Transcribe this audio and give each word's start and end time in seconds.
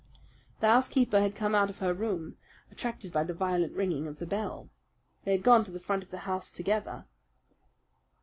The 0.61 0.67
housekeeper 0.67 1.21
had 1.21 1.35
come 1.35 1.53
out 1.53 1.69
of 1.69 1.77
her 1.77 1.93
room, 1.93 2.35
attracted 2.71 3.11
by 3.13 3.23
the 3.23 3.35
violent 3.35 3.73
ringing 3.75 4.07
of 4.07 4.17
the 4.17 4.25
bell. 4.25 4.71
They 5.25 5.31
had 5.31 5.43
gone 5.43 5.63
to 5.65 5.71
the 5.71 5.79
front 5.79 6.01
of 6.03 6.09
the 6.09 6.17
house 6.25 6.49
together. 6.51 7.05